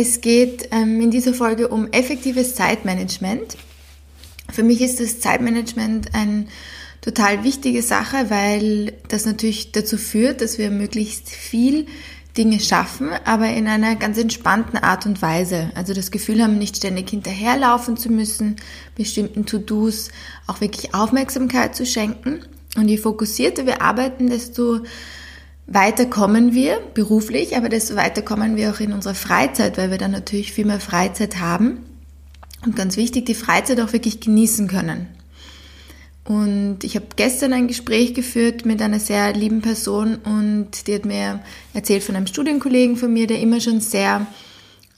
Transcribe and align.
Es 0.00 0.22
geht 0.22 0.70
ähm, 0.70 0.98
in 0.98 1.10
dieser 1.10 1.34
Folge 1.34 1.68
um 1.68 1.92
effektives 1.92 2.54
Zeitmanagement. 2.54 3.58
Für 4.50 4.62
mich 4.62 4.80
ist 4.80 4.98
das 4.98 5.20
Zeitmanagement 5.20 6.14
eine 6.14 6.46
total 7.02 7.44
wichtige 7.44 7.82
Sache, 7.82 8.30
weil 8.30 8.94
das 9.08 9.26
natürlich 9.26 9.72
dazu 9.72 9.98
führt, 9.98 10.40
dass 10.40 10.56
wir 10.56 10.70
möglichst 10.70 11.28
viel 11.28 11.84
Dinge 12.34 12.60
schaffen, 12.60 13.10
aber 13.26 13.48
in 13.48 13.68
einer 13.68 13.94
ganz 13.94 14.16
entspannten 14.16 14.78
Art 14.78 15.04
und 15.04 15.20
Weise. 15.20 15.70
Also 15.74 15.92
das 15.92 16.10
Gefühl 16.10 16.42
haben, 16.42 16.56
nicht 16.56 16.78
ständig 16.78 17.10
hinterherlaufen 17.10 17.98
zu 17.98 18.08
müssen, 18.08 18.56
bestimmten 18.96 19.44
To-Dos 19.44 20.08
auch 20.46 20.62
wirklich 20.62 20.94
Aufmerksamkeit 20.94 21.76
zu 21.76 21.84
schenken. 21.84 22.40
Und 22.74 22.88
je 22.88 22.96
fokussierter 22.96 23.66
wir 23.66 23.82
arbeiten, 23.82 24.30
desto 24.30 24.80
weiter 25.66 26.06
kommen 26.06 26.52
wir 26.54 26.80
beruflich, 26.94 27.56
aber 27.56 27.68
desto 27.68 27.96
weiter 27.96 28.22
kommen 28.22 28.56
wir 28.56 28.70
auch 28.70 28.80
in 28.80 28.92
unserer 28.92 29.14
Freizeit, 29.14 29.78
weil 29.78 29.90
wir 29.90 29.98
dann 29.98 30.10
natürlich 30.10 30.52
viel 30.52 30.64
mehr 30.64 30.80
Freizeit 30.80 31.38
haben. 31.38 31.84
Und 32.64 32.76
ganz 32.76 32.96
wichtig, 32.96 33.26
die 33.26 33.34
Freizeit 33.34 33.80
auch 33.80 33.92
wirklich 33.92 34.20
genießen 34.20 34.68
können. 34.68 35.06
Und 36.24 36.84
ich 36.84 36.96
habe 36.96 37.06
gestern 37.16 37.52
ein 37.52 37.66
Gespräch 37.66 38.14
geführt 38.14 38.66
mit 38.66 38.82
einer 38.82 39.00
sehr 39.00 39.32
lieben 39.32 39.62
Person 39.62 40.16
und 40.16 40.86
die 40.86 40.94
hat 40.94 41.04
mir 41.04 41.40
erzählt 41.72 42.04
von 42.04 42.14
einem 42.14 42.26
Studienkollegen 42.26 42.96
von 42.96 43.12
mir, 43.12 43.26
der 43.26 43.40
immer 43.40 43.60
schon 43.60 43.80
sehr, 43.80 44.26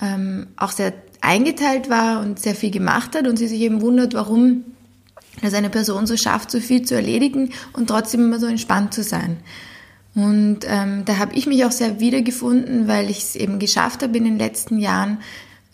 ähm, 0.00 0.48
auch 0.56 0.72
sehr 0.72 0.92
eingeteilt 1.20 1.88
war 1.88 2.20
und 2.20 2.40
sehr 2.40 2.54
viel 2.54 2.70
gemacht 2.70 3.14
hat 3.14 3.26
und 3.28 3.38
sie 3.38 3.46
sich 3.46 3.60
eben 3.60 3.80
wundert, 3.80 4.14
warum 4.14 4.64
das 5.40 5.54
eine 5.54 5.70
Person 5.70 6.06
so 6.06 6.16
schafft, 6.16 6.50
so 6.50 6.60
viel 6.60 6.82
zu 6.82 6.94
erledigen 6.94 7.52
und 7.72 7.86
trotzdem 7.86 8.24
immer 8.24 8.38
so 8.38 8.46
entspannt 8.46 8.92
zu 8.92 9.02
sein. 9.02 9.38
Und 10.14 10.60
ähm, 10.66 11.04
da 11.04 11.16
habe 11.18 11.34
ich 11.34 11.46
mich 11.46 11.64
auch 11.64 11.72
sehr 11.72 12.00
wiedergefunden, 12.00 12.86
weil 12.86 13.10
ich 13.10 13.18
es 13.18 13.36
eben 13.36 13.58
geschafft 13.58 14.02
habe 14.02 14.16
in 14.18 14.24
den 14.24 14.38
letzten 14.38 14.78
Jahren, 14.78 15.18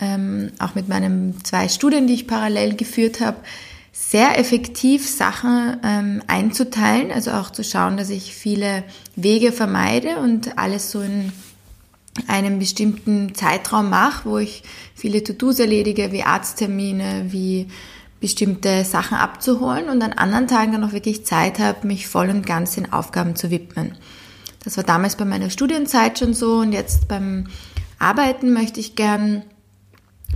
ähm, 0.01 0.53
auch 0.61 0.75
mit 0.77 0.89
meinen 0.89 1.45
zwei 1.45 1.69
Studien, 1.69 2.07
die 2.07 2.15
ich 2.15 2.27
parallel 2.29 2.77
geführt 2.77 3.21
habe, 3.21 3.39
sehr 3.93 4.39
effektiv 4.39 5.09
Sachen 5.09 5.79
ähm, 5.83 6.23
einzuteilen, 6.29 7.11
also 7.11 7.33
auch 7.33 7.51
zu 7.51 7.65
schauen, 7.65 7.97
dass 7.97 8.11
ich 8.11 8.33
viele 8.33 8.85
Wege 9.17 9.51
vermeide 9.51 10.19
und 10.19 10.57
alles 10.57 10.93
so 10.93 11.01
in 11.01 11.33
einem 12.29 12.61
bestimmten 12.61 13.35
Zeitraum 13.35 13.91
mache, 13.91 14.29
wo 14.29 14.39
ich 14.39 14.63
viele 14.95 15.23
To-Dos 15.25 15.59
erledige, 15.59 16.13
wie 16.13 16.23
Arzttermine, 16.23 17.27
wie 17.31 17.69
bestimmte 18.21 18.85
Sachen 18.85 19.17
abzuholen 19.17 19.89
und 19.89 20.03
an 20.03 20.13
anderen 20.13 20.49
Tagen 20.49 20.73
dann 20.73 20.85
auch 20.85 20.93
wirklich 20.93 21.25
Zeit 21.25 21.59
habe, 21.59 21.87
mich 21.87 22.07
voll 22.07 22.31
und 22.31 22.47
ganz 22.47 22.75
den 22.75 22.93
Aufgaben 22.93 23.37
zu 23.37 23.51
widmen. 23.51 23.97
Das 24.69 24.77
war 24.77 24.85
damals 24.85 25.17
bei 25.17 25.25
meiner 25.25 25.49
Studienzeit 25.49 26.19
schon 26.19 26.35
so 26.35 26.57
und 26.57 26.73
jetzt 26.73 27.09
beim 27.09 27.47
Arbeiten 27.99 28.53
möchte 28.53 28.81
ich 28.81 28.97
gern 28.97 29.43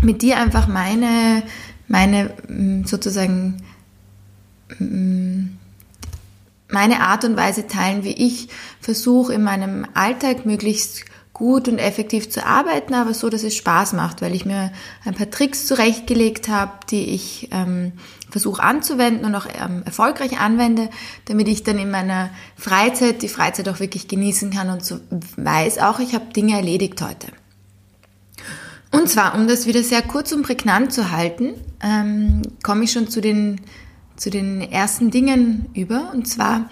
mit 0.00 0.22
dir 0.22 0.38
einfach 0.38 0.68
meine, 0.68 1.42
meine 1.86 2.32
mm, 2.48 2.84
sozusagen 2.84 3.62
mm, 4.78 5.48
meine 6.70 7.00
Art 7.02 7.26
und 7.26 7.36
Weise 7.36 7.66
teilen, 7.66 8.04
wie 8.04 8.14
ich 8.14 8.48
versuche 8.80 9.34
in 9.34 9.42
meinem 9.42 9.86
Alltag 9.92 10.46
möglichst 10.46 11.04
gut 11.42 11.66
und 11.66 11.78
effektiv 11.78 12.30
zu 12.30 12.46
arbeiten, 12.46 12.94
aber 12.94 13.14
so, 13.14 13.28
dass 13.28 13.42
es 13.42 13.56
Spaß 13.56 13.94
macht, 13.94 14.22
weil 14.22 14.32
ich 14.32 14.44
mir 14.44 14.70
ein 15.04 15.14
paar 15.14 15.28
Tricks 15.28 15.66
zurechtgelegt 15.66 16.46
habe, 16.46 16.70
die 16.88 17.06
ich 17.06 17.48
ähm, 17.50 17.94
versuche 18.30 18.62
anzuwenden 18.62 19.24
und 19.24 19.34
auch 19.34 19.46
ähm, 19.52 19.82
erfolgreich 19.84 20.38
anwende, 20.38 20.88
damit 21.24 21.48
ich 21.48 21.64
dann 21.64 21.80
in 21.80 21.90
meiner 21.90 22.30
Freizeit 22.54 23.22
die 23.22 23.28
Freizeit 23.28 23.68
auch 23.68 23.80
wirklich 23.80 24.06
genießen 24.06 24.52
kann 24.52 24.70
und 24.70 24.84
so 24.84 25.00
weiß 25.36 25.78
auch, 25.78 25.98
ich 25.98 26.14
habe 26.14 26.26
Dinge 26.32 26.54
erledigt 26.54 27.02
heute. 27.02 27.26
Und 28.92 29.08
zwar, 29.08 29.34
um 29.34 29.48
das 29.48 29.66
wieder 29.66 29.82
sehr 29.82 30.02
kurz 30.02 30.30
und 30.30 30.42
prägnant 30.42 30.92
zu 30.92 31.10
halten, 31.10 31.54
ähm, 31.82 32.42
komme 32.62 32.84
ich 32.84 32.92
schon 32.92 33.08
zu 33.08 33.20
den, 33.20 33.60
zu 34.14 34.30
den 34.30 34.60
ersten 34.60 35.10
Dingen 35.10 35.66
über. 35.74 36.12
Und 36.14 36.28
zwar 36.28 36.70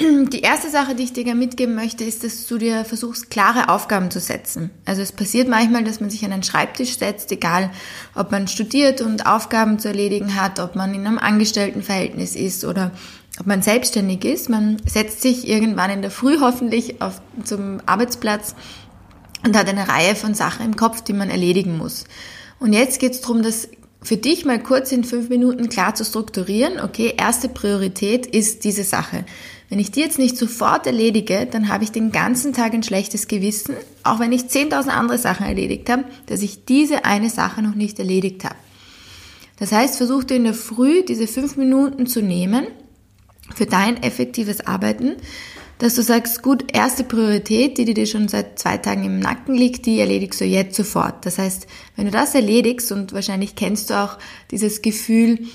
die 0.00 0.40
erste 0.40 0.70
Sache, 0.70 0.94
die 0.94 1.04
ich 1.04 1.12
dir 1.12 1.24
gerne 1.24 1.38
mitgeben 1.38 1.74
möchte, 1.74 2.04
ist, 2.04 2.24
dass 2.24 2.46
du 2.46 2.58
dir 2.58 2.84
versuchst, 2.84 3.30
klare 3.30 3.68
Aufgaben 3.68 4.10
zu 4.10 4.20
setzen. 4.20 4.70
Also 4.84 5.02
es 5.02 5.12
passiert 5.12 5.48
manchmal, 5.48 5.84
dass 5.84 6.00
man 6.00 6.10
sich 6.10 6.24
an 6.24 6.32
einen 6.32 6.42
Schreibtisch 6.42 6.96
setzt, 6.96 7.30
egal 7.32 7.70
ob 8.14 8.30
man 8.30 8.48
studiert 8.48 9.00
und 9.00 9.26
Aufgaben 9.26 9.78
zu 9.78 9.88
erledigen 9.88 10.40
hat, 10.40 10.58
ob 10.58 10.74
man 10.74 10.94
in 10.94 11.06
einem 11.06 11.18
Angestelltenverhältnis 11.18 12.34
ist 12.34 12.64
oder 12.64 12.92
ob 13.38 13.46
man 13.46 13.62
selbstständig 13.62 14.24
ist. 14.24 14.48
Man 14.48 14.78
setzt 14.86 15.22
sich 15.22 15.46
irgendwann 15.46 15.90
in 15.90 16.02
der 16.02 16.10
Früh 16.10 16.40
hoffentlich 16.40 17.02
auf, 17.02 17.20
zum 17.44 17.80
Arbeitsplatz 17.86 18.54
und 19.44 19.56
hat 19.56 19.68
eine 19.68 19.88
Reihe 19.88 20.14
von 20.14 20.34
Sachen 20.34 20.64
im 20.64 20.76
Kopf, 20.76 21.02
die 21.02 21.12
man 21.12 21.30
erledigen 21.30 21.76
muss. 21.76 22.04
Und 22.58 22.72
jetzt 22.72 23.00
geht 23.00 23.12
es 23.12 23.20
darum, 23.20 23.42
das 23.42 23.68
für 24.02 24.16
dich 24.16 24.44
mal 24.44 24.62
kurz 24.62 24.92
in 24.92 25.04
fünf 25.04 25.28
Minuten 25.28 25.68
klar 25.68 25.94
zu 25.94 26.04
strukturieren. 26.04 26.80
Okay, 26.80 27.14
erste 27.16 27.48
Priorität 27.48 28.26
ist 28.26 28.64
diese 28.64 28.84
Sache. 28.84 29.24
Wenn 29.70 29.78
ich 29.78 29.92
die 29.92 30.00
jetzt 30.00 30.18
nicht 30.18 30.36
sofort 30.36 30.86
erledige, 30.86 31.46
dann 31.46 31.68
habe 31.68 31.84
ich 31.84 31.92
den 31.92 32.10
ganzen 32.10 32.52
Tag 32.52 32.74
ein 32.74 32.82
schlechtes 32.82 33.28
Gewissen, 33.28 33.76
auch 34.02 34.18
wenn 34.18 34.32
ich 34.32 34.42
10.000 34.42 34.88
andere 34.88 35.16
Sachen 35.16 35.46
erledigt 35.46 35.88
habe, 35.88 36.04
dass 36.26 36.42
ich 36.42 36.64
diese 36.64 37.04
eine 37.04 37.30
Sache 37.30 37.62
noch 37.62 37.76
nicht 37.76 38.00
erledigt 38.00 38.44
habe. 38.44 38.56
Das 39.60 39.70
heißt, 39.70 39.96
versuch 39.96 40.24
dir 40.24 40.36
in 40.36 40.44
der 40.44 40.54
Früh 40.54 41.04
diese 41.04 41.28
fünf 41.28 41.56
Minuten 41.56 42.06
zu 42.06 42.20
nehmen 42.20 42.66
für 43.54 43.66
dein 43.66 44.02
effektives 44.02 44.66
Arbeiten, 44.66 45.16
dass 45.78 45.94
du 45.94 46.02
sagst, 46.02 46.42
gut, 46.42 46.72
erste 46.72 47.04
Priorität, 47.04 47.78
die 47.78 47.94
dir 47.94 48.06
schon 48.06 48.26
seit 48.26 48.58
zwei 48.58 48.76
Tagen 48.76 49.04
im 49.04 49.20
Nacken 49.20 49.54
liegt, 49.54 49.86
die 49.86 50.00
erledigst 50.00 50.40
du 50.40 50.44
jetzt 50.44 50.76
sofort. 50.76 51.24
Das 51.24 51.38
heißt, 51.38 51.68
wenn 51.94 52.06
du 52.06 52.10
das 52.10 52.34
erledigst 52.34 52.90
und 52.90 53.12
wahrscheinlich 53.12 53.54
kennst 53.54 53.90
du 53.90 53.94
auch 53.94 54.18
dieses 54.50 54.82
Gefühl, 54.82 55.46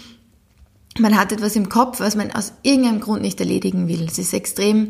man 1.00 1.17
hat 1.17 1.31
etwas 1.31 1.56
im 1.56 1.69
Kopf, 1.69 2.00
was 2.00 2.16
man 2.16 2.31
aus 2.31 2.53
irgendeinem 2.63 3.01
Grund 3.01 3.22
nicht 3.22 3.39
erledigen 3.39 3.88
will. 3.88 4.03
Es 4.03 4.17
ist 4.17 4.33
extrem 4.33 4.89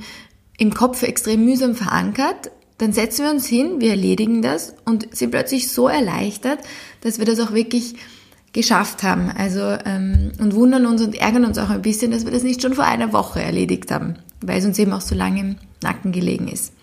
im 0.58 0.74
Kopf 0.74 1.04
extrem 1.04 1.44
mühsam 1.44 1.76
verankert. 1.76 2.52
Dann 2.78 2.94
setzen 2.94 3.26
wir 3.26 3.32
uns 3.32 3.48
hin, 3.48 3.80
wir 3.80 3.92
erledigen 3.92 4.42
das 4.42 4.76
und 4.86 5.16
sind 5.16 5.32
plötzlich 5.32 5.72
so 5.72 5.88
erleichtert, 5.88 6.60
dass 7.02 7.20
wir 7.20 7.26
das 7.26 7.40
auch 7.40 7.54
wirklich 7.54 7.96
geschafft 8.54 9.04
haben. 9.04 9.30
Also 9.30 9.62
ähm, 9.86 10.32
und 10.40 10.56
wundern 10.56 10.86
uns 10.86 11.02
und 11.02 11.16
ärgern 11.16 11.46
uns 11.46 11.58
auch 11.58 11.70
ein 11.70 11.82
bisschen, 11.82 12.12
dass 12.12 12.26
wir 12.26 12.32
das 12.32 12.44
nicht 12.44 12.62
schon 12.62 12.74
vor 12.74 12.86
einer 12.86 13.14
Woche 13.14 13.42
erledigt 13.42 13.92
haben, 13.92 14.16
weil 14.42 14.60
es 14.60 14.66
uns 14.66 14.80
eben 14.80 14.94
auch 14.94 15.02
so 15.02 15.16
lange 15.16 15.40
im 15.40 15.56
Nacken 15.82 16.12
gelegen 16.12 16.48
ist. 16.48 16.74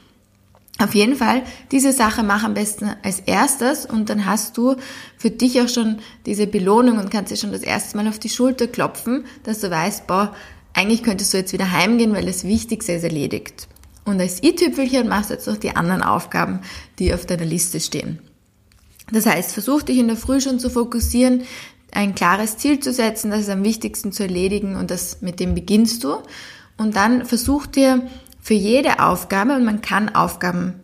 Auf 0.83 0.97
jeden 0.97 1.15
Fall, 1.15 1.43
diese 1.71 1.93
Sache 1.93 2.25
mach 2.25 2.43
am 2.43 2.55
besten 2.55 2.91
als 3.05 3.21
erstes 3.21 3.87
und 3.87 4.11
dann 4.11 4.27
hast 4.27 4.57
du 4.57 4.75
für 5.17 5.31
dich 5.31 5.61
auch 5.61 5.69
schon 5.69 6.01
diese 6.27 6.49
Belohnung 6.49 6.99
und 6.99 7.09
kannst 7.09 7.31
dir 7.31 7.37
schon 7.37 7.53
das 7.53 7.63
erste 7.63 7.97
Mal 7.97 8.09
auf 8.09 8.19
die 8.19 8.29
Schulter 8.29 8.67
klopfen, 8.67 9.25
dass 9.45 9.61
du 9.61 9.71
weißt, 9.71 10.09
boah, 10.09 10.35
eigentlich 10.75 11.05
könntest 11.05 11.33
du 11.33 11.39
jetzt 11.39 11.53
wieder 11.53 11.71
heimgehen, 11.71 12.15
weil 12.15 12.27
das 12.27 12.43
Wichtigste 12.43 12.95
ist 12.95 13.05
erledigt. 13.05 13.69
Und 14.05 14.21
als 14.21 14.43
i-Tüpfelchen 14.43 15.09
machst 15.09 15.31
du 15.31 15.35
jetzt 15.35 15.47
noch 15.47 15.57
die 15.57 15.77
anderen 15.77 16.03
Aufgaben, 16.03 16.63
die 16.99 17.15
auf 17.15 17.27
deiner 17.27 17.45
Liste 17.45 17.79
stehen. 17.79 18.19
Das 19.13 19.27
heißt, 19.27 19.53
versuch 19.53 19.83
dich 19.83 19.99
in 19.99 20.09
der 20.09 20.17
Früh 20.17 20.41
schon 20.41 20.59
zu 20.59 20.69
fokussieren, 20.69 21.43
ein 21.93 22.17
klares 22.17 22.57
Ziel 22.57 22.81
zu 22.81 22.93
setzen, 22.93 23.31
das 23.31 23.43
ist 23.43 23.51
am 23.51 23.63
wichtigsten 23.63 24.11
zu 24.11 24.25
erledigen 24.25 24.75
und 24.75 24.91
das, 24.91 25.23
mit 25.23 25.39
dem 25.39 25.55
beginnst 25.55 26.03
du. 26.03 26.17
Und 26.77 26.97
dann 26.97 27.25
versuch 27.25 27.67
dir 27.67 28.09
für 28.43 28.55
jede 28.55 28.99
Aufgabe, 28.99 29.55
und 29.55 29.65
man 29.65 29.81
kann 29.81 30.15
Aufgaben 30.15 30.83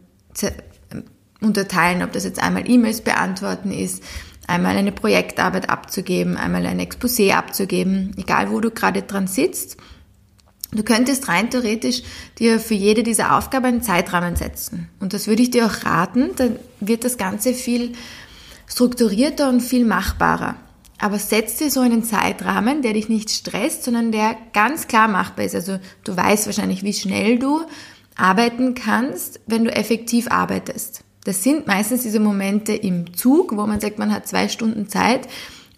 unterteilen, 1.40 2.02
ob 2.02 2.12
das 2.12 2.24
jetzt 2.24 2.40
einmal 2.40 2.70
E-Mails 2.70 3.00
beantworten 3.02 3.72
ist, 3.72 4.02
einmal 4.46 4.76
eine 4.76 4.92
Projektarbeit 4.92 5.68
abzugeben, 5.68 6.36
einmal 6.36 6.64
ein 6.64 6.80
Exposé 6.80 7.34
abzugeben, 7.34 8.14
egal 8.16 8.50
wo 8.50 8.60
du 8.60 8.70
gerade 8.70 9.02
dran 9.02 9.26
sitzt. 9.26 9.76
Du 10.70 10.84
könntest 10.84 11.28
rein 11.28 11.50
theoretisch 11.50 12.02
dir 12.38 12.60
für 12.60 12.74
jede 12.74 13.02
dieser 13.02 13.36
Aufgaben 13.36 13.66
einen 13.66 13.82
Zeitrahmen 13.82 14.36
setzen. 14.36 14.88
Und 15.00 15.12
das 15.12 15.26
würde 15.26 15.42
ich 15.42 15.50
dir 15.50 15.66
auch 15.66 15.84
raten, 15.84 16.30
dann 16.36 16.56
wird 16.78 17.04
das 17.04 17.18
Ganze 17.18 17.54
viel 17.54 17.92
strukturierter 18.66 19.48
und 19.48 19.62
viel 19.62 19.84
machbarer. 19.84 20.56
Aber 20.98 21.18
setz 21.18 21.56
dir 21.56 21.70
so 21.70 21.80
einen 21.80 22.02
Zeitrahmen, 22.02 22.82
der 22.82 22.92
dich 22.92 23.08
nicht 23.08 23.30
stresst, 23.30 23.84
sondern 23.84 24.10
der 24.10 24.36
ganz 24.52 24.88
klar 24.88 25.08
machbar 25.08 25.44
ist. 25.44 25.54
Also 25.54 25.78
du 26.04 26.16
weißt 26.16 26.46
wahrscheinlich, 26.46 26.82
wie 26.82 26.92
schnell 26.92 27.38
du 27.38 27.60
arbeiten 28.16 28.74
kannst, 28.74 29.40
wenn 29.46 29.64
du 29.64 29.74
effektiv 29.74 30.28
arbeitest. 30.30 31.04
Das 31.24 31.44
sind 31.44 31.66
meistens 31.66 32.02
diese 32.02 32.20
Momente 32.20 32.72
im 32.72 33.14
Zug, 33.14 33.56
wo 33.56 33.66
man 33.66 33.80
sagt, 33.80 33.98
man 33.98 34.12
hat 34.12 34.26
zwei 34.26 34.48
Stunden 34.48 34.88
Zeit 34.88 35.28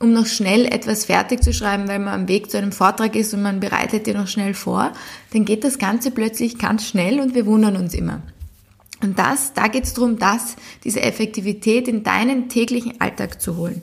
um 0.01 0.15
noch 0.15 0.27
schnell 0.27 0.65
etwas 0.65 1.05
fertig 1.05 1.43
zu 1.43 1.53
schreiben, 1.53 1.87
weil 1.87 1.99
man 1.99 2.15
am 2.15 2.29
Weg 2.29 2.51
zu 2.51 2.57
einem 2.57 2.73
Vortrag 2.73 3.15
ist 3.15 3.35
und 3.35 3.43
man 3.43 3.61
bereitet 3.61 4.07
dir 4.07 4.15
noch 4.15 4.29
schnell 4.29 4.55
vor, 4.55 4.93
dann 5.33 5.45
geht 5.45 5.63
das 5.63 5.79
Ganze 5.79 6.11
plötzlich 6.11 6.59
ganz 6.59 6.89
schnell 6.89 7.21
und 7.21 7.35
wir 7.35 7.45
wundern 7.47 7.77
uns 7.77 7.93
immer. 7.93 8.23
Und 9.03 9.19
das, 9.19 9.53
da 9.53 9.69
geht 9.69 9.85
es 9.85 9.95
darum, 9.95 10.19
das, 10.19 10.57
diese 10.85 11.03
Effektivität 11.03 11.87
in 11.87 12.03
deinen 12.03 12.49
täglichen 12.49 13.01
Alltag 13.01 13.41
zu 13.41 13.57
holen. 13.57 13.83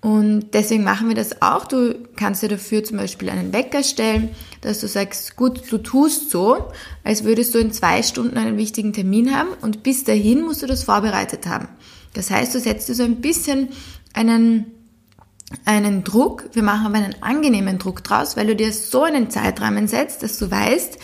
Und 0.00 0.50
deswegen 0.54 0.84
machen 0.84 1.08
wir 1.08 1.16
das 1.16 1.42
auch. 1.42 1.66
Du 1.66 1.94
kannst 2.14 2.42
dir 2.42 2.48
dafür 2.48 2.84
zum 2.84 2.98
Beispiel 2.98 3.30
einen 3.30 3.52
Wecker 3.52 3.82
stellen, 3.82 4.30
dass 4.60 4.80
du 4.80 4.86
sagst, 4.86 5.34
gut, 5.34 5.62
du 5.70 5.78
tust 5.78 6.30
so, 6.30 6.70
als 7.02 7.24
würdest 7.24 7.54
du 7.54 7.58
in 7.58 7.72
zwei 7.72 8.02
Stunden 8.04 8.38
einen 8.38 8.56
wichtigen 8.56 8.92
Termin 8.92 9.34
haben 9.34 9.48
und 9.60 9.82
bis 9.82 10.04
dahin 10.04 10.42
musst 10.42 10.62
du 10.62 10.66
das 10.66 10.84
vorbereitet 10.84 11.46
haben. 11.46 11.68
Das 12.14 12.30
heißt, 12.30 12.54
du 12.54 12.60
setzt 12.60 12.88
dir 12.88 12.94
so 12.94 13.02
ein 13.02 13.20
bisschen 13.20 13.70
einen, 14.12 14.66
einen 15.64 16.04
Druck. 16.04 16.48
Wir 16.52 16.62
machen 16.62 16.86
aber 16.86 16.96
einen 16.96 17.20
angenehmen 17.20 17.78
Druck 17.78 18.04
draus, 18.04 18.36
weil 18.36 18.46
du 18.46 18.54
dir 18.54 18.72
so 18.72 19.02
einen 19.02 19.30
Zeitrahmen 19.30 19.88
setzt, 19.88 20.22
dass 20.22 20.38
du 20.38 20.48
weißt, 20.48 20.96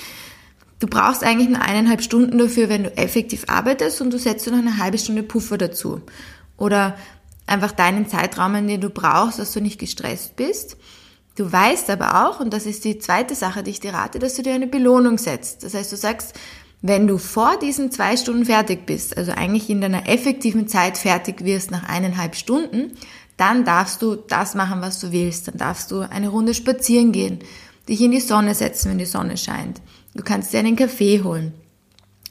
du 0.78 0.86
brauchst 0.86 1.24
eigentlich 1.24 1.48
nur 1.48 1.62
eineinhalb 1.62 2.02
Stunden 2.02 2.38
dafür, 2.38 2.68
wenn 2.68 2.84
du 2.84 2.96
effektiv 2.96 3.44
arbeitest 3.48 4.00
und 4.00 4.12
du 4.12 4.18
setzt 4.20 4.46
dir 4.46 4.52
noch 4.52 4.58
eine 4.58 4.78
halbe 4.78 4.98
Stunde 4.98 5.24
Puffer 5.24 5.58
dazu. 5.58 6.00
Oder 6.56 6.96
einfach 7.46 7.72
deinen 7.72 8.08
Zeitraum, 8.08 8.54
den 8.66 8.80
du 8.80 8.90
brauchst, 8.90 9.38
dass 9.38 9.52
du 9.52 9.60
nicht 9.60 9.78
gestresst 9.78 10.36
bist. 10.36 10.76
Du 11.36 11.50
weißt 11.50 11.90
aber 11.90 12.26
auch, 12.26 12.40
und 12.40 12.52
das 12.52 12.64
ist 12.64 12.84
die 12.84 12.98
zweite 12.98 13.34
Sache, 13.34 13.62
die 13.62 13.72
ich 13.72 13.80
dir 13.80 13.92
rate, 13.92 14.18
dass 14.18 14.34
du 14.34 14.42
dir 14.42 14.54
eine 14.54 14.68
Belohnung 14.68 15.18
setzt. 15.18 15.64
Das 15.64 15.74
heißt, 15.74 15.90
du 15.90 15.96
sagst, 15.96 16.34
wenn 16.80 17.06
du 17.06 17.18
vor 17.18 17.58
diesen 17.58 17.90
zwei 17.90 18.16
Stunden 18.16 18.44
fertig 18.44 18.86
bist, 18.86 19.16
also 19.16 19.32
eigentlich 19.32 19.68
in 19.70 19.80
deiner 19.80 20.08
effektiven 20.08 20.68
Zeit 20.68 20.98
fertig 20.98 21.44
wirst 21.44 21.70
nach 21.70 21.88
eineinhalb 21.88 22.36
Stunden, 22.36 22.92
dann 23.36 23.64
darfst 23.64 24.02
du 24.02 24.14
das 24.14 24.54
machen, 24.54 24.80
was 24.80 25.00
du 25.00 25.10
willst. 25.10 25.48
Dann 25.48 25.56
darfst 25.56 25.90
du 25.90 26.00
eine 26.00 26.28
Runde 26.28 26.54
spazieren 26.54 27.10
gehen, 27.10 27.40
dich 27.88 28.00
in 28.00 28.12
die 28.12 28.20
Sonne 28.20 28.54
setzen, 28.54 28.90
wenn 28.90 28.98
die 28.98 29.06
Sonne 29.06 29.36
scheint. 29.36 29.80
Du 30.14 30.22
kannst 30.22 30.52
dir 30.52 30.60
einen 30.60 30.76
Kaffee 30.76 31.22
holen. 31.22 31.52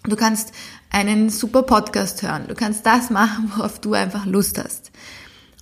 Du 0.06 0.16
kannst 0.18 0.52
einen 0.90 1.30
super 1.30 1.64
Podcast 1.64 2.24
hören. 2.24 2.46
Du 2.48 2.56
kannst 2.56 2.86
das 2.86 3.10
machen, 3.10 3.52
worauf 3.56 3.80
du 3.80 3.94
einfach 3.94 4.26
Lust 4.26 4.62
hast. 4.62 4.92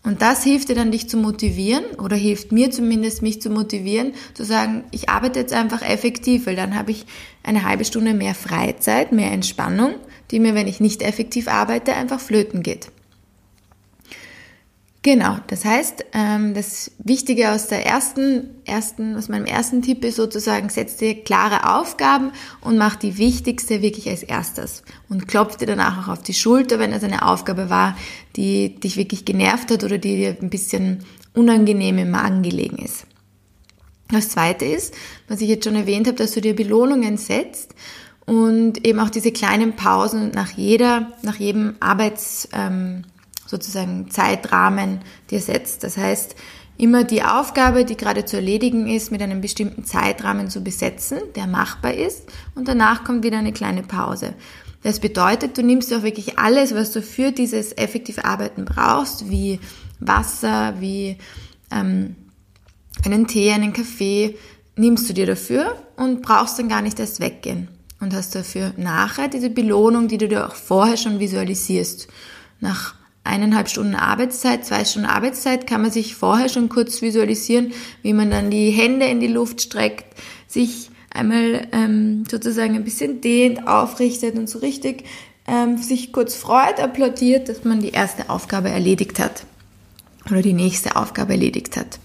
Und 0.03 0.23
das 0.23 0.43
hilft 0.43 0.69
dir 0.69 0.75
dann, 0.75 0.91
dich 0.91 1.07
zu 1.09 1.17
motivieren 1.17 1.85
oder 1.99 2.15
hilft 2.15 2.51
mir 2.51 2.71
zumindest, 2.71 3.21
mich 3.21 3.39
zu 3.39 3.51
motivieren, 3.51 4.13
zu 4.33 4.43
sagen, 4.43 4.83
ich 4.89 5.09
arbeite 5.09 5.39
jetzt 5.39 5.53
einfach 5.53 5.83
effektiv, 5.83 6.47
weil 6.47 6.55
dann 6.55 6.75
habe 6.75 6.89
ich 6.89 7.05
eine 7.43 7.65
halbe 7.65 7.85
Stunde 7.85 8.15
mehr 8.15 8.33
Freizeit, 8.33 9.11
mehr 9.11 9.31
Entspannung, 9.31 9.93
die 10.31 10.39
mir, 10.39 10.55
wenn 10.55 10.67
ich 10.67 10.79
nicht 10.79 11.03
effektiv 11.03 11.47
arbeite, 11.47 11.93
einfach 11.93 12.19
flöten 12.19 12.63
geht. 12.63 12.87
Genau, 15.03 15.37
das 15.47 15.65
heißt, 15.65 16.05
ähm, 16.13 16.53
das 16.53 16.91
Wichtige 16.99 17.51
aus 17.51 17.67
der 17.67 17.87
ersten, 17.87 18.51
ersten, 18.65 19.15
aus 19.15 19.29
meinem 19.29 19.45
ersten 19.45 19.81
Tipp 19.81 20.05
ist 20.05 20.17
sozusagen, 20.17 20.69
setz 20.69 20.97
dir 20.97 21.23
klare 21.23 21.75
Aufgaben 21.75 22.31
und 22.61 22.77
mach 22.77 22.97
die 22.97 23.17
wichtigste 23.17 23.81
wirklich 23.81 24.07
als 24.07 24.21
erstes 24.21 24.83
und 25.09 25.27
klopf 25.27 25.57
dir 25.57 25.65
danach 25.65 26.03
auch 26.03 26.11
auf 26.11 26.21
die 26.21 26.35
Schulter, 26.35 26.77
wenn 26.77 26.93
es 26.93 27.03
eine 27.03 27.25
Aufgabe 27.25 27.71
war, 27.71 27.97
die 28.35 28.79
dich 28.79 28.95
wirklich 28.95 29.25
genervt 29.25 29.71
hat 29.71 29.83
oder 29.83 29.97
die 29.97 30.17
dir 30.17 30.37
ein 30.39 30.51
bisschen 30.51 31.03
unangenehm 31.33 31.97
im 31.97 32.11
Magen 32.11 32.43
gelegen 32.43 32.77
ist. 32.77 33.07
Das 34.11 34.29
zweite 34.29 34.65
ist, 34.65 34.93
was 35.27 35.41
ich 35.41 35.49
jetzt 35.49 35.65
schon 35.65 35.75
erwähnt 35.75 36.05
habe, 36.05 36.17
dass 36.17 36.33
du 36.33 36.41
dir 36.41 36.55
Belohnungen 36.55 37.17
setzt 37.17 37.73
und 38.27 38.85
eben 38.85 38.99
auch 38.99 39.09
diese 39.09 39.31
kleinen 39.31 39.75
Pausen 39.75 40.29
nach 40.29 40.51
jeder, 40.51 41.11
nach 41.23 41.37
jedem 41.37 41.75
Arbeits, 41.79 42.47
ähm, 42.53 43.03
sozusagen 43.51 44.09
Zeitrahmen 44.09 45.01
dir 45.29 45.41
setzt. 45.41 45.83
Das 45.83 45.97
heißt, 45.97 46.35
immer 46.77 47.03
die 47.03 47.21
Aufgabe, 47.21 47.85
die 47.85 47.97
gerade 47.97 48.25
zu 48.25 48.37
erledigen 48.37 48.87
ist, 48.87 49.11
mit 49.11 49.21
einem 49.21 49.41
bestimmten 49.41 49.83
Zeitrahmen 49.83 50.49
zu 50.49 50.63
besetzen, 50.63 51.19
der 51.35 51.45
machbar 51.45 51.93
ist, 51.93 52.23
und 52.55 52.67
danach 52.67 53.03
kommt 53.03 53.23
wieder 53.23 53.37
eine 53.37 53.53
kleine 53.53 53.83
Pause. 53.83 54.33
Das 54.81 54.99
bedeutet, 54.99 55.57
du 55.57 55.63
nimmst 55.63 55.93
auch 55.93 56.01
wirklich 56.01 56.39
alles, 56.39 56.73
was 56.73 56.91
du 56.91 57.03
für 57.03 57.31
dieses 57.31 57.77
effektive 57.77 58.25
Arbeiten 58.25 58.65
brauchst, 58.65 59.29
wie 59.29 59.59
Wasser, 59.99 60.75
wie 60.79 61.17
ähm, 61.69 62.15
einen 63.05 63.27
Tee, 63.27 63.51
einen 63.51 63.73
Kaffee, 63.73 64.37
nimmst 64.75 65.07
du 65.07 65.13
dir 65.13 65.27
dafür 65.27 65.75
und 65.97 66.23
brauchst 66.23 66.57
dann 66.57 66.69
gar 66.69 66.81
nicht 66.81 66.99
erst 66.99 67.19
weggehen. 67.19 67.67
Und 67.99 68.15
hast 68.15 68.33
dafür 68.33 68.73
nachher 68.77 69.27
diese 69.27 69.51
Belohnung, 69.51 70.07
die 70.07 70.17
du 70.17 70.27
dir 70.27 70.47
auch 70.47 70.55
vorher 70.55 70.97
schon 70.97 71.19
visualisierst. 71.19 72.07
Nach 72.59 72.95
eineinhalb 73.23 73.69
Stunden 73.69 73.95
Arbeitszeit, 73.95 74.65
zwei 74.65 74.83
Stunden 74.85 75.07
Arbeitszeit 75.07 75.67
kann 75.67 75.81
man 75.81 75.91
sich 75.91 76.15
vorher 76.15 76.49
schon 76.49 76.69
kurz 76.69 77.01
visualisieren, 77.01 77.73
wie 78.01 78.13
man 78.13 78.31
dann 78.31 78.49
die 78.49 78.71
Hände 78.71 79.05
in 79.05 79.19
die 79.19 79.27
Luft 79.27 79.61
streckt, 79.61 80.19
sich 80.47 80.89
einmal 81.13 81.67
ähm, 81.71 82.23
sozusagen 82.29 82.75
ein 82.75 82.83
bisschen 82.83 83.21
dehnt, 83.21 83.67
aufrichtet 83.67 84.35
und 84.37 84.49
so 84.49 84.59
richtig 84.59 85.03
ähm, 85.47 85.77
sich 85.77 86.11
kurz 86.11 86.35
freut, 86.35 86.79
applaudiert, 86.79 87.49
dass 87.49 87.63
man 87.63 87.79
die 87.79 87.89
erste 87.89 88.29
Aufgabe 88.29 88.69
erledigt 88.69 89.19
hat 89.19 89.45
oder 90.29 90.41
die 90.41 90.53
nächste 90.53 90.95
Aufgabe 90.95 91.33
erledigt 91.33 91.77
hat. 91.77 91.99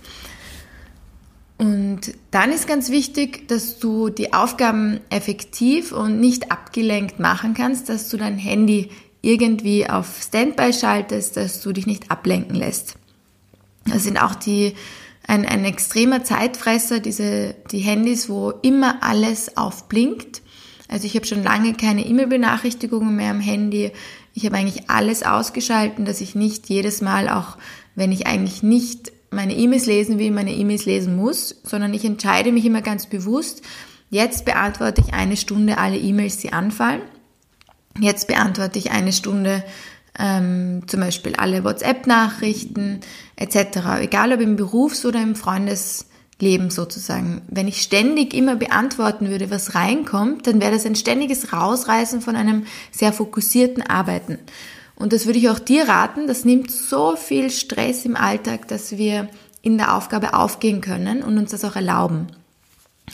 Und 1.58 2.12
dann 2.32 2.52
ist 2.52 2.68
ganz 2.68 2.90
wichtig, 2.90 3.48
dass 3.48 3.78
du 3.78 4.10
die 4.10 4.34
Aufgaben 4.34 5.00
effektiv 5.08 5.92
und 5.92 6.20
nicht 6.20 6.52
abgelenkt 6.52 7.18
machen 7.18 7.54
kannst, 7.54 7.88
dass 7.88 8.10
du 8.10 8.18
dein 8.18 8.36
Handy 8.36 8.90
irgendwie 9.26 9.88
auf 9.88 10.22
Standby 10.22 10.72
schaltest, 10.72 11.36
dass 11.36 11.60
du 11.60 11.72
dich 11.72 11.86
nicht 11.86 12.10
ablenken 12.10 12.54
lässt. 12.54 12.96
Das 13.84 14.04
sind 14.04 14.22
auch 14.22 14.34
die, 14.34 14.74
ein, 15.26 15.44
ein 15.44 15.64
extremer 15.64 16.22
Zeitfresser, 16.22 17.00
diese, 17.00 17.54
die 17.70 17.80
Handys, 17.80 18.28
wo 18.28 18.50
immer 18.62 19.02
alles 19.02 19.56
aufblinkt. 19.56 20.42
Also 20.88 21.06
ich 21.06 21.16
habe 21.16 21.26
schon 21.26 21.42
lange 21.42 21.74
keine 21.74 22.06
E-Mail-Benachrichtigungen 22.06 23.16
mehr 23.16 23.32
am 23.32 23.40
Handy. 23.40 23.90
Ich 24.34 24.46
habe 24.46 24.56
eigentlich 24.56 24.88
alles 24.88 25.24
ausgeschalten, 25.24 26.04
dass 26.04 26.20
ich 26.20 26.36
nicht 26.36 26.68
jedes 26.68 27.00
Mal, 27.00 27.28
auch 27.28 27.56
wenn 27.96 28.12
ich 28.12 28.28
eigentlich 28.28 28.62
nicht 28.62 29.12
meine 29.30 29.56
E-Mails 29.56 29.86
lesen 29.86 30.20
will, 30.20 30.30
meine 30.30 30.54
E-Mails 30.54 30.84
lesen 30.84 31.16
muss, 31.16 31.56
sondern 31.64 31.92
ich 31.94 32.04
entscheide 32.04 32.52
mich 32.52 32.64
immer 32.64 32.82
ganz 32.82 33.06
bewusst, 33.06 33.62
jetzt 34.08 34.44
beantworte 34.44 35.02
ich 35.04 35.14
eine 35.14 35.36
Stunde 35.36 35.78
alle 35.78 35.98
E-Mails, 35.98 36.38
die 36.38 36.52
anfallen. 36.52 37.02
Jetzt 38.00 38.28
beantworte 38.28 38.78
ich 38.78 38.90
eine 38.90 39.12
Stunde 39.12 39.64
ähm, 40.18 40.82
zum 40.86 41.00
Beispiel 41.00 41.36
alle 41.36 41.64
WhatsApp-Nachrichten 41.64 43.00
etc. 43.36 44.00
Egal 44.00 44.32
ob 44.32 44.40
im 44.40 44.56
Berufs- 44.56 45.04
oder 45.04 45.22
im 45.22 45.34
Freundesleben 45.34 46.70
sozusagen. 46.70 47.42
Wenn 47.48 47.68
ich 47.68 47.82
ständig 47.82 48.34
immer 48.34 48.56
beantworten 48.56 49.28
würde, 49.28 49.50
was 49.50 49.74
reinkommt, 49.74 50.46
dann 50.46 50.60
wäre 50.60 50.72
das 50.72 50.86
ein 50.86 50.96
ständiges 50.96 51.52
Rausreißen 51.52 52.20
von 52.20 52.36
einem 52.36 52.66
sehr 52.90 53.12
fokussierten 53.12 53.82
Arbeiten. 53.82 54.38
Und 54.94 55.12
das 55.12 55.26
würde 55.26 55.38
ich 55.38 55.50
auch 55.50 55.58
dir 55.58 55.88
raten. 55.88 56.26
Das 56.26 56.44
nimmt 56.44 56.70
so 56.70 57.16
viel 57.16 57.50
Stress 57.50 58.04
im 58.06 58.16
Alltag, 58.16 58.68
dass 58.68 58.96
wir 58.96 59.28
in 59.60 59.76
der 59.76 59.94
Aufgabe 59.94 60.34
aufgehen 60.34 60.80
können 60.80 61.22
und 61.22 61.36
uns 61.36 61.50
das 61.50 61.64
auch 61.64 61.76
erlauben. 61.76 62.28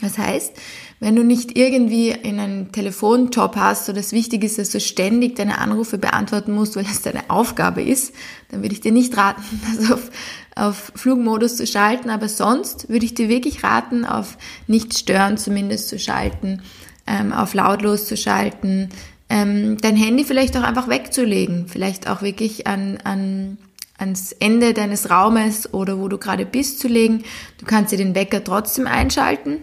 Das 0.01 0.17
heißt, 0.17 0.53
wenn 1.03 1.17
du 1.17 1.23
nicht 1.25 1.57
irgendwie 1.57 2.11
in 2.11 2.39
einen 2.39 2.71
Telefonjob 2.71 3.57
hast 3.57 3.89
oder 3.89 3.99
es 3.99 4.13
wichtig 4.13 4.45
ist, 4.45 4.57
dass 4.57 4.69
du 4.69 4.79
ständig 4.79 5.35
deine 5.35 5.57
Anrufe 5.57 5.97
beantworten 5.97 6.53
musst, 6.53 6.77
weil 6.77 6.85
das 6.85 7.01
deine 7.01 7.29
Aufgabe 7.29 7.81
ist, 7.81 8.13
dann 8.49 8.61
würde 8.61 8.73
ich 8.73 8.79
dir 8.79 8.93
nicht 8.93 9.17
raten, 9.17 9.43
das 9.77 9.91
auf, 9.91 10.11
auf 10.55 10.93
Flugmodus 10.95 11.57
zu 11.57 11.67
schalten. 11.67 12.09
Aber 12.09 12.29
sonst 12.29 12.87
würde 12.87 13.05
ich 13.05 13.13
dir 13.13 13.27
wirklich 13.27 13.65
raten, 13.65 14.05
auf 14.05 14.37
nicht 14.67 14.97
stören 14.97 15.37
zumindest 15.37 15.89
zu 15.89 15.99
schalten, 15.99 16.61
ähm, 17.05 17.33
auf 17.33 17.53
lautlos 17.53 18.07
zu 18.07 18.15
schalten, 18.15 18.87
ähm, 19.27 19.75
dein 19.81 19.97
Handy 19.97 20.23
vielleicht 20.23 20.55
auch 20.55 20.63
einfach 20.63 20.87
wegzulegen, 20.87 21.67
vielleicht 21.67 22.07
auch 22.07 22.21
wirklich 22.21 22.65
an, 22.65 22.97
an 23.03 23.57
ans 23.97 24.31
Ende 24.31 24.73
deines 24.73 25.09
Raumes 25.09 25.73
oder 25.73 25.99
wo 25.99 26.07
du 26.07 26.17
gerade 26.17 26.45
bist 26.45 26.79
zu 26.79 26.87
legen. 26.87 27.23
Du 27.57 27.65
kannst 27.65 27.91
dir 27.91 27.97
den 27.97 28.15
Wecker 28.15 28.41
trotzdem 28.41 28.87
einschalten, 28.87 29.57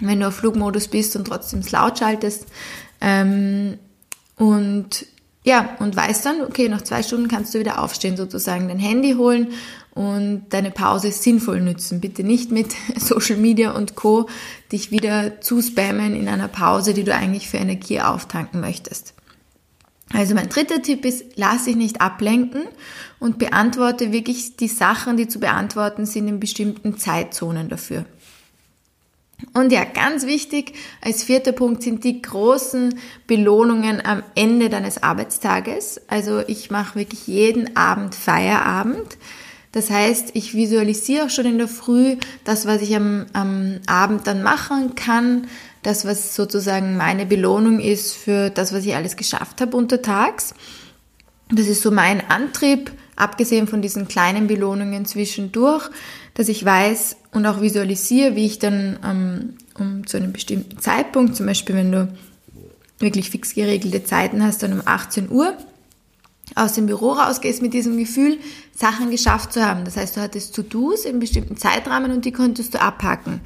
wenn 0.00 0.20
du 0.20 0.28
auf 0.28 0.36
Flugmodus 0.36 0.88
bist 0.88 1.16
und 1.16 1.26
trotzdem 1.26 1.60
es 1.60 1.72
laut 1.72 1.98
schaltest. 1.98 2.46
Ähm, 3.00 3.78
und 4.36 5.06
ja, 5.44 5.76
und 5.78 5.94
weißt 5.94 6.24
dann, 6.24 6.40
okay, 6.40 6.68
nach 6.68 6.82
zwei 6.82 7.02
Stunden 7.02 7.28
kannst 7.28 7.54
du 7.54 7.58
wieder 7.58 7.82
aufstehen, 7.82 8.16
sozusagen 8.16 8.68
dein 8.68 8.78
Handy 8.78 9.12
holen 9.12 9.48
und 9.94 10.46
deine 10.50 10.70
Pause 10.70 11.12
sinnvoll 11.12 11.60
nützen. 11.60 12.00
Bitte 12.00 12.24
nicht 12.24 12.50
mit 12.50 12.74
Social 12.96 13.36
Media 13.36 13.72
und 13.72 13.94
Co. 13.94 14.28
dich 14.72 14.90
wieder 14.90 15.40
zu 15.40 15.62
spammen 15.62 16.16
in 16.16 16.28
einer 16.28 16.48
Pause, 16.48 16.94
die 16.94 17.04
du 17.04 17.14
eigentlich 17.14 17.48
für 17.48 17.58
Energie 17.58 18.00
auftanken 18.00 18.60
möchtest. 18.60 19.14
Also 20.12 20.34
mein 20.34 20.48
dritter 20.48 20.80
Tipp 20.80 21.04
ist, 21.04 21.24
lass 21.36 21.64
dich 21.64 21.76
nicht 21.76 22.00
ablenken 22.00 22.62
und 23.18 23.38
beantworte 23.38 24.12
wirklich 24.12 24.56
die 24.56 24.68
Sachen, 24.68 25.16
die 25.16 25.28
zu 25.28 25.40
beantworten 25.40 26.06
sind 26.06 26.28
in 26.28 26.40
bestimmten 26.40 26.98
Zeitzonen 26.98 27.68
dafür. 27.68 28.04
Und 29.52 29.72
ja, 29.72 29.84
ganz 29.84 30.26
wichtig 30.26 30.74
als 31.00 31.24
vierter 31.24 31.52
Punkt 31.52 31.82
sind 31.82 32.04
die 32.04 32.22
großen 32.22 32.98
Belohnungen 33.26 34.04
am 34.04 34.22
Ende 34.34 34.68
deines 34.68 35.02
Arbeitstages. 35.02 36.00
Also 36.08 36.40
ich 36.46 36.70
mache 36.70 36.98
wirklich 36.98 37.26
jeden 37.26 37.76
Abend 37.76 38.14
Feierabend. 38.14 39.18
Das 39.72 39.90
heißt, 39.90 40.30
ich 40.34 40.54
visualisiere 40.54 41.26
auch 41.26 41.30
schon 41.30 41.46
in 41.46 41.58
der 41.58 41.68
Früh 41.68 42.16
das, 42.44 42.64
was 42.64 42.80
ich 42.80 42.94
am, 42.94 43.26
am 43.32 43.80
Abend 43.86 44.26
dann 44.26 44.42
machen 44.42 44.94
kann, 44.94 45.48
das, 45.82 46.04
was 46.06 46.36
sozusagen 46.36 46.96
meine 46.96 47.26
Belohnung 47.26 47.80
ist 47.80 48.14
für 48.14 48.50
das, 48.50 48.72
was 48.72 48.86
ich 48.86 48.94
alles 48.94 49.16
geschafft 49.16 49.60
habe 49.60 49.76
untertags. 49.76 50.54
Das 51.50 51.66
ist 51.66 51.82
so 51.82 51.90
mein 51.90 52.30
Antrieb, 52.30 52.92
abgesehen 53.16 53.66
von 53.66 53.82
diesen 53.82 54.08
kleinen 54.08 54.46
Belohnungen 54.46 55.04
zwischendurch, 55.04 55.90
dass 56.34 56.48
ich 56.48 56.64
weiß 56.64 57.16
und 57.32 57.46
auch 57.46 57.60
visualisiere, 57.60 58.36
wie 58.36 58.46
ich 58.46 58.58
dann 58.58 58.98
ähm, 59.04 59.54
um 59.78 60.06
zu 60.06 60.16
einem 60.16 60.32
bestimmten 60.32 60.78
Zeitpunkt, 60.78 61.36
zum 61.36 61.46
Beispiel 61.46 61.76
wenn 61.76 61.92
du 61.92 62.12
wirklich 62.98 63.30
fix 63.30 63.54
geregelte 63.54 64.04
Zeiten 64.04 64.42
hast, 64.42 64.62
dann 64.62 64.72
um 64.72 64.82
18 64.84 65.30
Uhr 65.30 65.56
aus 66.54 66.74
dem 66.74 66.86
Büro 66.86 67.12
rausgehst 67.12 67.62
mit 67.62 67.74
diesem 67.74 67.96
Gefühl, 67.96 68.38
Sachen 68.74 69.10
geschafft 69.10 69.52
zu 69.52 69.64
haben. 69.64 69.84
Das 69.84 69.96
heißt, 69.96 70.16
du 70.16 70.20
hattest 70.20 70.54
To-Dos 70.54 71.04
in 71.04 71.18
bestimmten 71.18 71.56
Zeitrahmen 71.56 72.12
und 72.12 72.24
die 72.24 72.32
konntest 72.32 72.74
du 72.74 72.80
abhacken. 72.80 73.40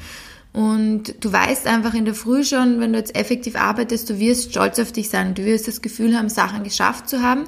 Und 0.52 1.14
du 1.24 1.32
weißt 1.32 1.66
einfach 1.66 1.94
in 1.94 2.04
der 2.04 2.14
Früh 2.14 2.42
schon, 2.42 2.80
wenn 2.80 2.92
du 2.92 2.98
jetzt 2.98 3.14
effektiv 3.14 3.54
arbeitest, 3.54 4.10
du 4.10 4.18
wirst 4.18 4.50
stolz 4.50 4.78
auf 4.78 4.92
dich 4.92 5.08
sein. 5.08 5.34
Du 5.34 5.44
wirst 5.44 5.68
das 5.68 5.82
Gefühl 5.82 6.16
haben, 6.16 6.28
Sachen 6.28 6.64
geschafft 6.64 7.08
zu 7.08 7.22
haben. 7.22 7.44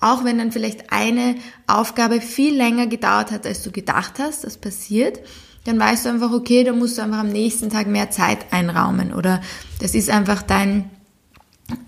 Auch 0.00 0.24
wenn 0.24 0.38
dann 0.38 0.52
vielleicht 0.52 0.92
eine 0.92 1.36
Aufgabe 1.66 2.20
viel 2.20 2.56
länger 2.56 2.86
gedauert 2.86 3.30
hat, 3.30 3.46
als 3.46 3.62
du 3.62 3.70
gedacht 3.70 4.14
hast, 4.18 4.44
das 4.44 4.56
passiert, 4.56 5.20
dann 5.64 5.78
weißt 5.78 6.06
du 6.06 6.08
einfach, 6.08 6.32
okay, 6.32 6.64
da 6.64 6.72
musst 6.72 6.98
du 6.98 7.02
einfach 7.02 7.18
am 7.18 7.28
nächsten 7.28 7.68
Tag 7.68 7.86
mehr 7.86 8.10
Zeit 8.10 8.52
einraumen. 8.52 9.12
Oder 9.12 9.42
das 9.78 9.94
ist 9.94 10.08
einfach 10.08 10.42
dein, 10.42 10.88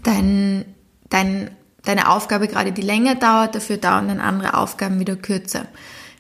dein, 0.03 0.67
dein 1.09 1.51
deine 1.85 2.09
Aufgabe 2.09 2.49
gerade 2.49 2.73
die 2.73 2.83
länger 2.83 3.15
dauert, 3.15 3.55
dafür 3.55 3.77
dauern 3.77 4.09
dann 4.09 4.21
andere 4.21 4.57
Aufgaben 4.57 5.01
wieder 5.01 5.17
kürzer. 5.17 5.67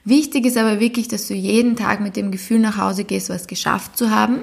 Wichtig 0.04 0.46
ist 0.46 0.56
aber 0.56 0.80
wirklich, 0.80 1.08
dass 1.08 1.28
du 1.28 1.34
jeden 1.34 1.76
Tag 1.76 2.00
mit 2.00 2.16
dem 2.16 2.32
Gefühl 2.32 2.58
nach 2.58 2.76
Hause 2.76 3.04
gehst, 3.04 3.30
was 3.30 3.46
geschafft 3.46 3.96
zu 3.96 4.10
haben 4.10 4.42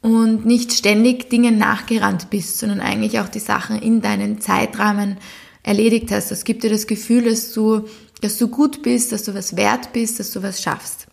und 0.00 0.46
nicht 0.46 0.72
ständig 0.72 1.28
Dingen 1.28 1.58
nachgerannt 1.58 2.30
bist, 2.30 2.58
sondern 2.58 2.80
eigentlich 2.80 3.20
auch 3.20 3.28
die 3.28 3.38
Sachen 3.38 3.80
in 3.80 4.00
deinen 4.00 4.40
Zeitrahmen 4.40 5.18
erledigt 5.62 6.10
hast. 6.10 6.30
Das 6.30 6.44
gibt 6.44 6.62
dir 6.64 6.70
das 6.70 6.86
Gefühl, 6.86 7.24
dass 7.24 7.52
du, 7.52 7.88
dass 8.20 8.38
du 8.38 8.48
gut 8.48 8.82
bist, 8.82 9.12
dass 9.12 9.24
du 9.24 9.34
was 9.34 9.56
wert 9.56 9.92
bist, 9.92 10.20
dass 10.20 10.30
du 10.30 10.42
was 10.42 10.62
schaffst. 10.62 11.06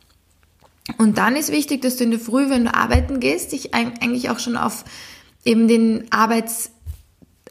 Und 0.97 1.17
dann 1.17 1.35
ist 1.35 1.51
wichtig, 1.51 1.81
dass 1.81 1.97
du 1.97 2.03
in 2.03 2.11
der 2.11 2.19
Früh, 2.19 2.49
wenn 2.49 2.65
du 2.65 2.73
arbeiten 2.73 3.19
gehst, 3.19 3.51
dich 3.51 3.73
eigentlich 3.73 4.29
auch 4.29 4.39
schon 4.39 4.57
auf 4.57 4.85
eben 5.45 5.67
den 5.67 6.11
Arbeits 6.11 6.71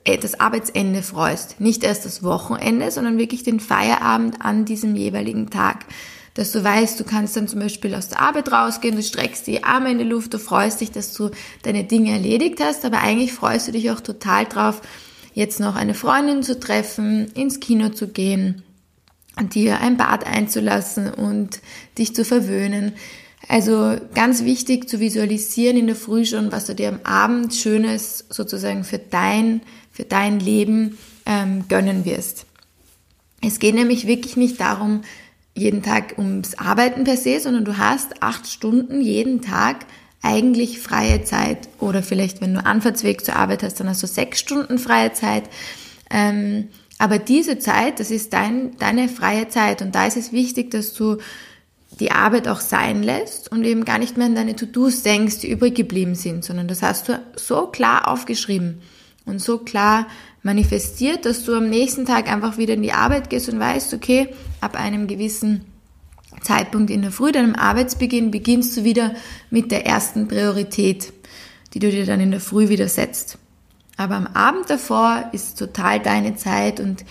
äh, 0.05 0.19
das 0.19 0.40
Arbeitsende 0.40 1.02
freust. 1.02 1.61
Nicht 1.61 1.85
erst 1.85 2.05
das 2.05 2.23
Wochenende, 2.23 2.90
sondern 2.90 3.19
wirklich 3.19 3.43
den 3.43 3.61
Feierabend 3.61 4.43
an 4.43 4.64
diesem 4.64 4.97
jeweiligen 4.97 5.50
Tag. 5.50 5.87
Dass 6.35 6.52
du 6.52 6.62
weißt, 6.62 6.99
du 7.00 7.05
kannst 7.05 7.37
dann 7.37 7.49
zum 7.49 7.61
Beispiel 7.61 7.95
aus 7.95 8.09
der 8.09 8.21
Arbeit 8.21 8.52
rausgehen, 8.52 8.95
du 8.95 9.02
streckst 9.02 9.47
die 9.47 9.64
Arme 9.64 9.90
in 9.90 9.99
die 9.99 10.05
Luft, 10.05 10.35
du 10.35 10.38
freust 10.38 10.81
dich, 10.81 10.93
dass 10.93 11.12
du 11.12 11.31
deine 11.62 11.85
Dinge 11.85 12.12
erledigt 12.12 12.61
hast, 12.62 12.85
aber 12.85 13.00
eigentlich 13.00 13.33
freust 13.33 13.69
du 13.69 13.73
dich 13.73 13.90
auch 13.90 14.00
total 14.00 14.45
drauf, 14.45 14.81
jetzt 15.35 15.61
noch 15.61 15.76
eine 15.76 15.94
Freundin 15.94 16.42
zu 16.42 16.58
treffen, 16.58 17.28
ins 17.35 17.61
Kino 17.61 17.90
zu 17.90 18.08
gehen, 18.08 18.62
dir 19.54 19.80
ein 19.80 19.97
Bad 19.97 20.26
einzulassen 20.26 21.12
und 21.12 21.61
dich 21.97 22.14
zu 22.14 22.25
verwöhnen. 22.25 22.92
Also 23.47 23.97
ganz 24.14 24.44
wichtig 24.44 24.88
zu 24.88 25.00
visualisieren 25.00 25.76
in 25.76 25.87
der 25.87 25.97
Früh 25.97 26.26
schon, 26.26 26.50
was 26.52 26.66
du 26.66 26.75
dir 26.75 26.88
am 26.88 27.00
Abend 27.04 27.54
Schönes 27.54 28.26
sozusagen 28.28 28.85
für 28.85 28.99
dein 28.99 29.62
für 29.90 30.04
dein 30.04 30.38
Leben 30.38 30.97
ähm, 31.26 31.66
gönnen 31.68 32.04
wirst. 32.04 32.47
Es 33.40 33.58
geht 33.58 33.75
nämlich 33.75 34.06
wirklich 34.06 34.37
nicht 34.37 34.61
darum, 34.61 35.02
jeden 35.54 35.82
Tag 35.82 36.16
ums 36.18 36.54
Arbeiten 36.54 37.04
per 37.04 37.16
se, 37.16 37.40
sondern 37.40 37.64
du 37.64 37.78
hast 37.78 38.23
acht 38.23 38.47
Stunden 38.47 39.00
jeden 39.00 39.42
Tag 39.42 39.87
eigentlich 40.22 40.78
freie 40.80 41.25
Zeit. 41.25 41.68
Oder 41.78 42.02
vielleicht, 42.02 42.40
wenn 42.40 42.54
du 42.54 42.64
Anfahrtsweg 42.64 43.25
zur 43.25 43.37
Arbeit 43.37 43.62
hast, 43.62 43.80
dann 43.80 43.88
hast 43.88 44.02
du 44.02 44.06
sechs 44.06 44.40
Stunden 44.40 44.78
freie 44.78 45.12
Zeit. 45.12 45.44
Ähm, 46.10 46.68
aber 46.98 47.18
diese 47.18 47.58
Zeit, 47.58 48.00
das 48.00 48.10
ist 48.10 48.32
dein, 48.32 48.76
deine 48.78 49.08
freie 49.08 49.48
Zeit. 49.48 49.82
Und 49.82 49.94
da 49.94 50.06
ist 50.06 50.16
es 50.16 50.32
wichtig, 50.32 50.70
dass 50.70 50.94
du 50.94 51.18
die 52.00 52.10
Arbeit 52.10 52.48
auch 52.48 52.60
sein 52.60 53.02
lässt 53.02 53.50
und 53.50 53.64
eben 53.64 53.84
gar 53.84 53.98
nicht 53.98 54.16
mehr 54.16 54.26
an 54.26 54.34
deine 54.34 54.56
To-Dos 54.56 55.02
denkst, 55.02 55.38
die 55.38 55.50
übrig 55.50 55.75
geblieben 55.75 56.14
sind, 56.14 56.44
sondern 56.44 56.68
das 56.68 56.82
hast 56.82 57.08
du 57.08 57.20
so 57.37 57.66
klar 57.66 58.08
aufgeschrieben 58.08 58.82
und 59.25 59.40
so 59.40 59.58
klar 59.58 60.06
manifestiert, 60.42 61.25
dass 61.25 61.44
du 61.44 61.54
am 61.54 61.68
nächsten 61.68 62.06
Tag 62.06 62.30
einfach 62.30 62.56
wieder 62.56 62.75
in 62.75 62.82
die 62.82 62.92
Arbeit 62.92 63.30
gehst 63.30 63.48
und 63.48 63.58
weißt, 63.58 63.94
okay, 63.94 64.28
ab 64.60 64.76
einem 64.78 65.06
gewissen 65.06 65.64
Zeitpunkt 66.42 66.90
in 66.90 67.02
der 67.02 67.12
Früh, 67.12 67.33
deinem 67.33 67.54
Arbeitsbeginn, 67.54 68.30
beginnst 68.30 68.76
du 68.76 68.85
wieder 68.85 69.14
mit 69.50 69.71
der 69.71 69.87
ersten 69.87 70.28
Priorität, 70.28 71.12
die 71.75 71.78
du 71.78 71.90
dir 71.90 72.07
dann 72.07 72.21
in 72.21 72.30
der 72.30 72.40
Früh 72.40 72.68
wieder 72.68 72.88
setzt. 72.88 73.38
Aber 73.97 74.14
am 74.14 74.28
Abend 74.28 74.71
davor 74.71 75.25
ist 75.33 75.59
total 75.59 76.00
deine 76.00 76.37
Zeit 76.37 76.80
und 76.80 77.04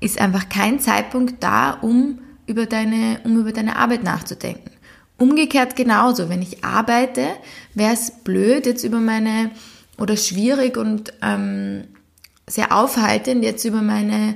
ist 0.00 0.20
einfach 0.20 0.48
kein 0.48 0.80
Zeitpunkt 0.80 1.42
da, 1.42 1.70
um 1.70 2.18
über 2.46 2.66
deine, 2.66 3.20
um 3.24 3.38
über 3.38 3.52
deine 3.52 3.76
Arbeit 3.76 4.02
nachzudenken. 4.02 4.70
Umgekehrt 5.16 5.76
genauso. 5.76 6.28
Wenn 6.28 6.42
ich 6.42 6.64
arbeite, 6.64 7.28
wäre 7.74 7.94
es 7.94 8.10
blöd, 8.24 8.66
jetzt 8.66 8.84
über 8.84 9.00
meine 9.00 9.50
oder 9.96 10.16
schwierig 10.16 10.76
und 10.76 11.12
ähm, 11.22 11.84
sehr 12.48 12.76
aufhaltend, 12.76 13.44
jetzt 13.44 13.64
über 13.64 13.80
meine, 13.80 14.34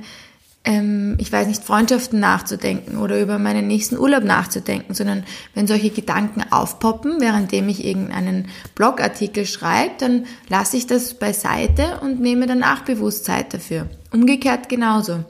ähm, 0.65 1.15
ich 1.19 1.31
weiß 1.31 1.47
nicht, 1.47 1.63
Freundschaften 1.63 2.19
nachzudenken 2.19 2.97
oder 2.97 3.21
über 3.21 3.39
meinen 3.39 3.67
nächsten 3.67 3.97
Urlaub 3.97 4.23
nachzudenken, 4.23 4.93
sondern 4.93 5.23
wenn 5.53 5.67
solche 5.67 5.89
Gedanken 5.89 6.43
aufpoppen, 6.51 7.21
währenddem 7.21 7.69
ich 7.69 7.85
irgendeinen 7.85 8.49
Blogartikel 8.75 9.45
schreibe, 9.45 9.93
dann 9.99 10.25
lasse 10.49 10.77
ich 10.77 10.85
das 10.87 11.13
beiseite 11.13 11.99
und 12.01 12.19
nehme 12.19 12.45
danach 12.45 12.81
Bewusstsein 12.83 13.45
dafür. 13.49 13.87
Umgekehrt 14.11 14.69
genauso. 14.69 15.23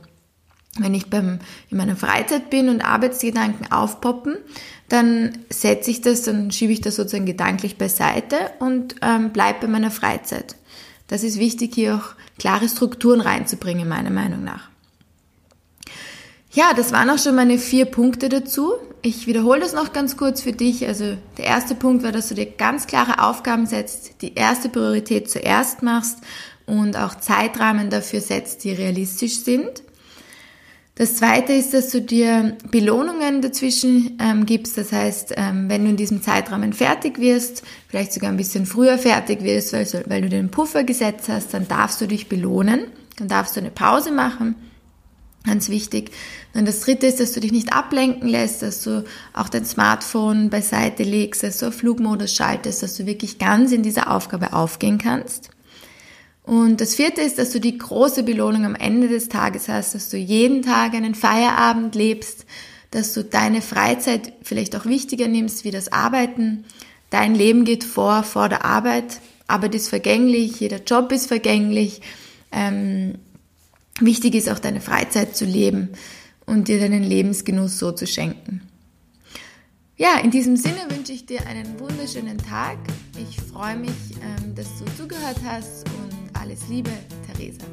Wenn 0.77 0.93
ich 0.93 1.09
beim, 1.09 1.39
in 1.69 1.77
meiner 1.77 1.95
Freizeit 1.95 2.50
bin 2.50 2.69
und 2.69 2.81
Arbeitsgedanken 2.81 3.71
aufpoppen, 3.71 4.38
dann 4.88 5.38
setze 5.50 5.91
ich 5.91 6.01
das, 6.01 6.24
dann 6.24 6.51
schiebe 6.51 6.74
ich 6.74 6.81
das 6.81 6.95
sozusagen 6.95 7.25
gedanklich 7.25 7.77
beiseite 7.77 8.38
und 8.59 8.95
ähm, 9.01 9.31
bleibe 9.31 9.62
bei 9.62 9.67
meiner 9.67 9.91
Freizeit. 9.91 10.55
Das 11.07 11.24
ist 11.24 11.39
wichtig, 11.39 11.74
hier 11.75 11.95
auch 11.95 12.15
klare 12.39 12.69
Strukturen 12.69 13.21
reinzubringen, 13.21 13.88
meiner 13.88 14.12
Meinung 14.12 14.43
nach. 14.43 14.69
Ja, 16.51 16.74
das 16.75 16.91
waren 16.91 17.10
auch 17.10 17.20
schon 17.20 17.36
meine 17.36 17.60
vier 17.60 17.86
Punkte 17.86 18.27
dazu. 18.27 18.74
Ich 19.01 19.27
wiederhole 19.27 19.60
das 19.60 19.74
noch 19.74 19.94
ganz 19.94 20.18
kurz 20.18 20.41
für 20.41 20.51
dich. 20.51 20.88
Also 20.88 21.15
der 21.38 21.46
erste 21.46 21.75
Punkt 21.75 22.03
war, 22.03 22.12
dass 22.12 22.29
du 22.29 22.36
dir 22.36 22.48
ganz 22.48 22.88
klare 22.88 23.22
Aufgaben 23.24 23.68
setzt, 23.68 24.22
die 24.22 24.34
erste 24.34 24.68
Priorität 24.68 25.29
zuerst 25.29 25.84
machst 25.84 26.18
und 26.65 26.98
auch 26.98 27.15
Zeitrahmen 27.15 27.89
dafür 27.89 28.20
setzt, 28.20 28.63
die 28.63 28.72
realistisch 28.72 29.39
sind. 29.41 29.84
Das 30.96 31.15
zweite 31.15 31.53
ist, 31.53 31.74
dass 31.74 31.91
du 31.91 32.01
dir 32.01 32.58
Belohnungen 32.72 33.41
dazwischen 33.41 34.18
ähm, 34.20 34.46
gibst. 34.46 34.77
Das 34.77 34.91
heißt, 34.91 35.36
ähm, 35.38 35.70
wenn 35.70 35.86
du 35.86 35.91
in 35.91 35.98
diesem 35.98 36.22
Zeitrahmen 36.22 36.74
fertig 36.74 37.20
wirst, 37.20 37.63
vielleicht 37.88 38.12
sogar 38.12 38.32
ein 38.32 38.38
bisschen 38.38 38.65
früher 38.65 38.98
fertig 38.98 39.44
wirst, 39.44 39.72
weil, 39.72 39.88
weil 40.08 40.24
du 40.24 40.29
den 40.29 40.51
Puffer 40.51 40.84
gesetzt 40.84 41.29
hast, 41.29 41.53
dann 41.53 41.70
darfst 41.70 42.01
du 42.01 42.08
dich 42.08 42.27
belohnen. 42.27 42.82
Dann 43.18 43.29
darfst 43.29 43.56
du 43.56 43.62
eine 43.62 43.72
Pause 43.72 44.12
machen. 44.12 44.56
Ganz 45.50 45.70
wichtig. 45.70 46.12
Und 46.53 46.68
das 46.68 46.82
dritte 46.82 47.08
ist, 47.08 47.20
dass 47.20 47.32
du 47.32 47.39
dich 47.39 47.51
nicht 47.51 47.74
ablenken 47.74 48.29
lässt, 48.29 48.62
dass 48.62 48.84
du 48.84 49.03
auch 49.34 49.50
dein 49.50 49.65
Smartphone 49.65 50.51
beiseite 50.51 51.01
legst, 51.01 51.41
dass 51.41 51.58
du 51.58 51.70
auf 51.70 51.74
Flugmodus 51.74 52.36
schaltest, 52.36 52.84
dass 52.84 52.94
du 52.94 53.08
wirklich 53.08 53.39
ganz 53.39 53.72
in 53.72 53.82
dieser 53.82 54.12
Aufgabe 54.12 54.53
aufgehen 54.53 55.00
kannst. 55.00 55.50
Und 56.44 56.82
das 56.82 56.94
vierte 56.94 57.22
ist, 57.22 57.39
dass 57.39 57.50
du 57.50 57.60
die 57.60 57.79
große 57.79 58.22
Belohnung 58.22 58.63
am 58.63 58.75
Ende 58.75 59.08
des 59.08 59.27
Tages 59.27 59.68
hast, 59.70 59.96
dass 59.96 60.12
du 60.12 60.18
jeden 60.18 60.62
Tag 60.62 60.94
einen 60.94 61.15
Feierabend 61.15 61.96
lebst, 61.96 62.46
dass 62.91 63.13
du 63.13 63.24
deine 63.24 63.63
Freizeit 63.63 64.34
vielleicht 64.44 64.75
auch 64.75 64.86
wichtiger 64.86 65.27
nimmst 65.27 65.63
wie 65.63 65.72
das 65.72 65.91
Arbeiten. 65.91 66.63
Dein 67.10 67.34
Leben 67.34 67.65
geht 67.65 67.84
vor, 67.84 68.22
vor 68.22 68.50
der 68.50 68.65
Arbeit. 68.65 69.20
Arbeit 69.48 69.74
ist 69.74 69.89
vergänglich, 69.89 70.60
jeder 70.60 70.84
Job 70.84 71.12
ist 71.12 71.25
vergänglich. 71.25 72.01
Ähm, 72.51 73.15
wichtig 74.00 74.36
ist 74.36 74.50
auch 74.50 74.60
deine 74.60 74.82
Freizeit 74.82 75.36
zu 75.36 75.46
leben 75.46 75.89
und 76.46 76.68
dir 76.68 76.79
deinen 76.79 77.03
Lebensgenuss 77.03 77.79
so 77.79 77.91
zu 77.91 78.08
schenken. 78.08 78.62
Ja, 79.98 80.18
in 80.20 80.32
diesem 80.32 80.56
Sinne 80.56 80.79
wünsche 80.89 81.12
ich 81.12 81.25
dir 81.25 81.46
einen 81.46 81.77
wunderschönen 81.79 82.38
Tag. 82.38 82.77
Ich 83.18 83.36
freue 83.41 83.75
mich, 83.75 83.91
ähm, 84.22 84.56
dass 84.56 84.79
du 84.79 84.86
zugehört 84.98 85.38
hast 85.44 85.86
und 85.89 86.39
alles 86.39 86.70
Liebe, 86.70 86.91
Theresa. 87.27 87.65